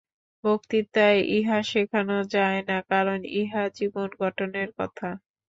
বক্তৃতায় 0.43 1.19
ইহা 1.37 1.59
শেখানো 1.69 2.17
যায় 2.33 2.61
না, 2.69 2.77
কারণ 2.91 3.19
ইহা 3.39 3.63
জীবন-গঠনের 3.77 4.69
কথা। 4.79 5.09